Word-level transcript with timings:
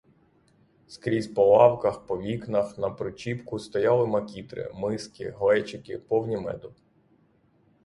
Скрізь 0.87 1.27
по 1.27 1.45
лавках, 1.45 2.05
по 2.07 2.17
вікнах, 2.21 2.77
на 2.77 2.89
припічку 2.89 3.59
стояли 3.59 4.07
макітри, 4.07 4.71
миски, 4.75 5.29
глечики, 5.37 5.97
повні 5.99 6.37
меду. 6.37 6.73